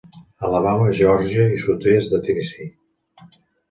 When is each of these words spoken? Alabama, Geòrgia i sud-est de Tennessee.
Alabama, 0.47 0.87
Geòrgia 1.01 1.47
i 1.59 1.63
sud-est 1.67 2.17
de 2.17 2.25
Tennessee. 2.27 3.35